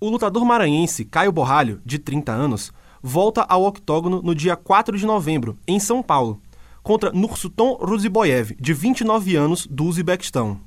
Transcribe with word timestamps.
O 0.00 0.08
lutador 0.08 0.44
maranhense 0.44 1.04
Caio 1.04 1.32
Borralho, 1.32 1.80
de 1.84 1.98
30 1.98 2.30
anos, 2.30 2.72
volta 3.02 3.42
ao 3.42 3.64
octógono 3.64 4.22
no 4.22 4.32
dia 4.32 4.54
4 4.54 4.96
de 4.96 5.04
novembro, 5.04 5.58
em 5.66 5.80
São 5.80 6.02
Paulo, 6.02 6.40
contra 6.84 7.10
Nursulton 7.10 7.76
Ruziboyev, 7.80 8.56
de 8.60 8.72
29 8.72 9.34
anos, 9.34 9.66
do 9.66 9.84
Uzbequistão. 9.84 10.60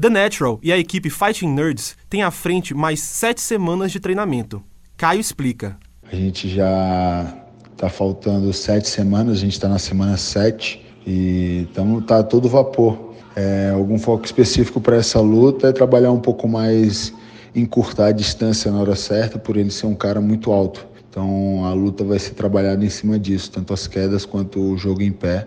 The 0.00 0.08
Natural 0.08 0.58
e 0.62 0.72
a 0.72 0.78
equipe 0.78 1.10
Fighting 1.10 1.48
Nerds 1.48 1.96
têm 2.08 2.22
à 2.22 2.30
frente 2.30 2.72
mais 2.72 3.00
sete 3.00 3.40
semanas 3.42 3.92
de 3.92 4.00
treinamento. 4.00 4.62
Caio 4.96 5.20
explica. 5.20 5.76
A 6.10 6.16
gente 6.16 6.48
já 6.48 7.26
está 7.70 7.90
faltando 7.90 8.50
sete 8.52 8.88
semanas, 8.88 9.36
a 9.36 9.40
gente 9.40 9.52
está 9.52 9.68
na 9.68 9.78
semana 9.78 10.16
sete 10.16 10.82
e 11.06 11.66
estamos 11.68 12.06
tá 12.06 12.22
todo 12.22 12.48
vapor. 12.48 13.14
É, 13.36 13.70
algum 13.74 13.98
foco 13.98 14.24
específico 14.24 14.80
para 14.80 14.96
essa 14.96 15.20
luta 15.20 15.68
é 15.68 15.72
trabalhar 15.72 16.10
um 16.10 16.20
pouco 16.20 16.48
mais, 16.48 17.12
encurtar 17.54 18.06
a 18.06 18.12
distância 18.12 18.70
na 18.70 18.80
hora 18.80 18.96
certa, 18.96 19.38
por 19.38 19.56
ele 19.56 19.70
ser 19.70 19.86
um 19.86 19.94
cara 19.94 20.20
muito 20.20 20.52
alto. 20.52 20.86
Então 21.08 21.64
a 21.64 21.72
luta 21.72 22.04
vai 22.04 22.18
ser 22.18 22.34
trabalhada 22.34 22.84
em 22.84 22.90
cima 22.90 23.18
disso, 23.18 23.50
tanto 23.50 23.72
as 23.72 23.86
quedas 23.86 24.24
quanto 24.24 24.60
o 24.60 24.76
jogo 24.76 25.02
em 25.02 25.12
pé, 25.12 25.46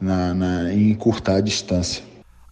na, 0.00 0.34
na, 0.34 0.72
em 0.72 0.90
encurtar 0.90 1.36
a 1.36 1.40
distância. 1.40 2.02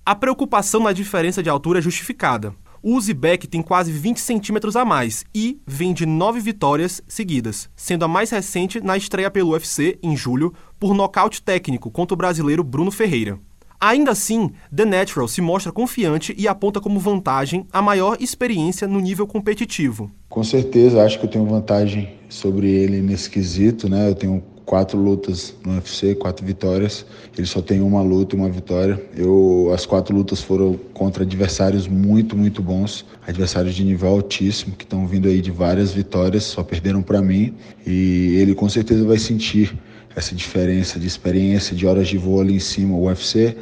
A 0.04 0.14
preocupação 0.14 0.82
na 0.82 0.92
diferença 0.92 1.42
de 1.42 1.50
altura 1.50 1.80
é 1.80 1.82
justificada. 1.82 2.54
O 2.82 2.94
Uzbek 2.94 3.48
tem 3.48 3.62
quase 3.62 3.90
20 3.90 4.20
centímetros 4.20 4.76
a 4.76 4.84
mais 4.84 5.24
e 5.34 5.60
vem 5.66 5.92
de 5.92 6.06
nove 6.06 6.38
vitórias 6.38 7.02
seguidas, 7.08 7.68
sendo 7.74 8.04
a 8.04 8.08
mais 8.08 8.30
recente 8.30 8.80
na 8.80 8.96
estreia 8.96 9.30
pelo 9.30 9.50
UFC, 9.50 9.98
em 10.02 10.16
julho, 10.16 10.54
por 10.78 10.94
nocaute 10.94 11.42
técnico 11.42 11.90
contra 11.90 12.14
o 12.14 12.16
brasileiro 12.16 12.62
Bruno 12.62 12.92
Ferreira. 12.92 13.40
Ainda 13.80 14.10
assim, 14.10 14.50
The 14.74 14.84
Natural 14.84 15.28
se 15.28 15.40
mostra 15.40 15.72
confiante 15.72 16.34
e 16.36 16.48
aponta 16.48 16.80
como 16.80 16.98
vantagem 16.98 17.66
a 17.72 17.82
maior 17.82 18.16
experiência 18.20 18.86
no 18.86 19.00
nível 19.00 19.26
competitivo. 19.26 20.10
Com 20.28 20.42
certeza, 20.42 21.02
acho 21.02 21.18
que 21.18 21.26
eu 21.26 21.30
tenho 21.30 21.46
vantagem 21.46 22.14
sobre 22.28 22.70
ele 22.70 23.00
nesse 23.00 23.30
quesito, 23.30 23.88
né? 23.88 24.08
Eu 24.08 24.14
tenho 24.14 24.42
quatro 24.66 24.98
lutas 24.98 25.54
no 25.64 25.74
UFC, 25.74 26.14
quatro 26.16 26.44
vitórias. 26.44 27.06
Ele 27.38 27.46
só 27.46 27.62
tem 27.62 27.80
uma 27.80 28.02
luta 28.02 28.34
e 28.34 28.38
uma 28.38 28.50
vitória. 28.50 29.00
Eu, 29.16 29.70
as 29.72 29.86
quatro 29.86 30.14
lutas 30.14 30.42
foram 30.42 30.78
contra 30.92 31.22
adversários 31.22 31.86
muito, 31.86 32.36
muito 32.36 32.60
bons, 32.60 33.06
adversários 33.26 33.74
de 33.74 33.84
nível 33.84 34.08
altíssimo 34.08 34.74
que 34.74 34.84
estão 34.84 35.06
vindo 35.06 35.28
aí 35.28 35.40
de 35.40 35.52
várias 35.52 35.92
vitórias, 35.92 36.42
só 36.42 36.62
perderam 36.62 37.00
para 37.00 37.22
mim. 37.22 37.54
E 37.86 38.36
ele 38.36 38.54
com 38.54 38.68
certeza 38.68 39.04
vai 39.04 39.18
sentir 39.18 39.78
essa 40.16 40.34
diferença 40.34 40.98
de 40.98 41.06
experiência, 41.06 41.76
de 41.76 41.86
horas 41.86 42.08
de 42.08 42.16
voo 42.16 42.40
ali 42.40 42.54
em 42.54 42.58
cima. 42.58 42.96
O 42.96 43.04
UFC 43.04 43.54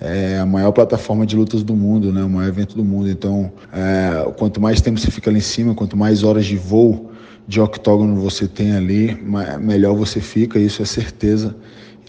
é 0.00 0.38
a 0.38 0.44
maior 0.44 0.70
plataforma 0.70 1.24
de 1.24 1.34
lutas 1.34 1.62
do 1.62 1.74
mundo, 1.74 2.12
né? 2.12 2.22
o 2.22 2.28
maior 2.28 2.48
evento 2.48 2.76
do 2.76 2.84
mundo. 2.84 3.08
Então, 3.08 3.50
é, 3.72 4.30
quanto 4.36 4.60
mais 4.60 4.82
tempo 4.82 5.00
você 5.00 5.10
fica 5.10 5.30
ali 5.30 5.38
em 5.38 5.42
cima, 5.42 5.74
quanto 5.74 5.96
mais 5.96 6.22
horas 6.22 6.44
de 6.44 6.56
voo 6.56 7.10
de 7.46 7.60
octógono 7.60 8.20
você 8.20 8.46
tem 8.46 8.74
ali, 8.74 9.18
melhor 9.60 9.94
você 9.94 10.20
fica, 10.20 10.58
isso 10.58 10.82
é 10.82 10.84
certeza. 10.84 11.56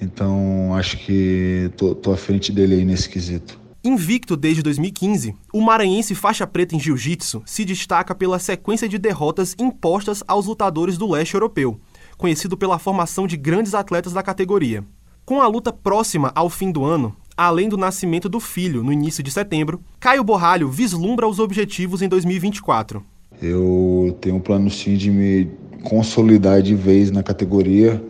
Então, 0.02 0.74
acho 0.76 0.98
que 0.98 1.72
tô, 1.78 1.96
tô 1.96 2.12
à 2.12 2.18
frente 2.18 2.52
dele 2.52 2.76
aí 2.76 2.86
nesse 2.86 3.10
quesito. 3.10 3.60
Invicto 3.84 4.36
desde 4.36 4.64
2015, 4.64 5.36
o 5.54 5.62
maranhense 5.62 6.16
faixa 6.16 6.48
preta 6.48 6.76
em 6.76 6.80
jiu-jitsu 6.80 7.44
se 7.46 7.64
destaca 7.64 8.16
pela 8.16 8.40
sequência 8.40 8.90
de 8.90 8.98
derrotas 8.98 9.56
impostas 9.60 10.24
aos 10.28 10.48
lutadores 10.48 10.98
do 10.98 11.10
leste 11.10 11.36
europeu, 11.36 11.80
conhecido 12.18 12.58
pela 12.58 12.80
formação 12.80 13.28
de 13.28 13.38
grandes 13.38 13.74
atletas 13.74 14.14
da 14.14 14.24
categoria. 14.24 14.84
Com 15.26 15.42
a 15.42 15.48
luta 15.48 15.74
próxima 15.74 16.32
ao 16.36 16.50
fim 16.50 16.72
do 16.72 16.86
ano, 16.86 17.16
além 17.36 17.68
do 17.68 17.78
nascimento 17.78 18.30
do 18.30 18.40
filho 18.40 18.84
no 18.84 18.94
início 18.94 19.24
de 19.24 19.32
setembro, 19.32 19.82
Caio 20.00 20.24
Borralho 20.24 20.70
vislumbra 20.70 21.28
os 21.28 21.40
objetivos 21.40 22.02
em 22.02 22.08
2024. 22.08 23.04
Eu 23.42 24.18
tenho 24.22 24.36
um 24.36 24.40
plano 24.40 24.70
sim 24.70 24.96
de 24.96 25.12
me 25.12 25.50
consolidar 25.84 26.62
de 26.62 26.76
vez 26.76 27.12
na 27.12 27.22
categoria, 27.22 28.04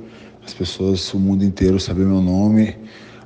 as 0.46 0.54
pessoas, 0.54 1.14
o 1.14 1.20
mundo 1.20 1.44
inteiro 1.44 1.80
saber 1.80 2.06
meu 2.06 2.22
nome 2.22 2.76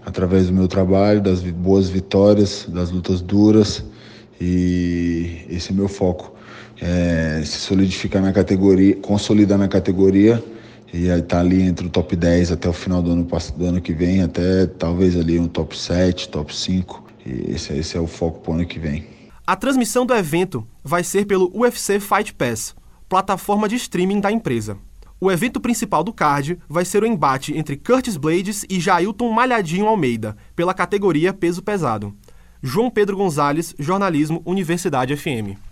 através 0.05 0.47
do 0.47 0.54
meu 0.54 0.67
trabalho, 0.67 1.21
das 1.21 1.42
boas 1.42 1.89
vitórias, 1.89 2.65
das 2.70 2.92
lutas 2.92 3.21
duras 3.21 3.83
e 4.39 5.45
esse 5.49 5.71
é 5.71 5.75
meu 5.75 5.87
foco. 5.87 6.33
É, 6.81 7.42
se 7.43 7.58
solidificar 7.58 8.21
na 8.21 8.31
categoria, 8.31 8.95
consolidar 8.95 9.58
na 9.58 9.67
categoria 9.67 10.42
e 10.94 11.08
estar 11.08 11.22
tá 11.22 11.39
ali 11.39 11.61
entre 11.61 11.86
o 11.88 11.89
top 11.89 12.16
10 12.16 12.52
até 12.52 12.67
o 12.67 12.73
final 12.73 13.02
do 13.02 13.11
ano, 13.11 13.27
do 13.55 13.66
ano 13.66 13.82
que 13.82 13.94
vem, 13.94 14.22
até 14.22 14.66
talvez 14.66 15.16
ali 15.16 15.39
um 15.39 15.48
top 15.48 15.77
7, 15.77 16.30
top 16.30 16.55
5. 16.55 17.04
E 17.26 17.52
esse, 17.54 17.73
esse 17.73 17.98
é 17.98 18.00
o 18.00 18.08
foco 18.08 18.39
para 18.39 18.52
o 18.52 18.54
ano 18.55 18.66
que 18.66 18.80
vem. 18.80 19.05
A 19.45 19.55
transmissão 19.55 20.05
do 20.05 20.14
evento 20.14 20.66
vai 20.83 21.04
ser 21.04 21.26
pelo 21.26 21.52
UFC 21.55 21.99
Fight 21.99 22.33
Pass, 22.33 22.76
plataforma 23.08 23.67
de 23.67 23.76
streaming 23.76 24.20
da 24.20 24.32
empresa. 24.32 24.78
O 25.22 25.30
evento 25.32 25.60
principal 25.60 26.04
do 26.04 26.14
card 26.14 26.58
vai 26.70 26.86
ser 26.86 27.04
o 27.04 27.05
embate 27.05 27.58
entre 27.58 27.76
Curtis 27.76 28.16
Blades 28.16 28.66
e 28.70 28.80
Jailton 28.80 29.32
Malhadinho 29.32 29.88
Almeida, 29.88 30.38
pela 30.55 30.73
categoria 30.73 31.33
peso 31.33 31.61
pesado. 31.61 32.16
João 32.61 32.89
Pedro 32.89 33.17
Gonzalez, 33.17 33.76
Jornalismo, 33.78 34.42
Universidade 34.45 35.16
FM. 35.16 35.68